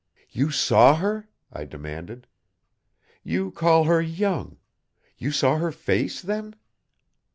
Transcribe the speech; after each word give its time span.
"You 0.31 0.49
saw 0.49 0.95
her?" 0.95 1.29
I 1.53 1.63
demanded. 1.63 2.25
"You 3.21 3.51
call 3.51 3.83
her 3.83 4.01
young. 4.01 4.57
You 5.19 5.31
saw 5.31 5.57
her 5.59 5.71
face, 5.71 6.23
then?" 6.23 6.55